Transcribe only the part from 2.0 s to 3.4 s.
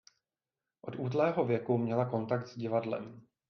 kontakt s divadlem.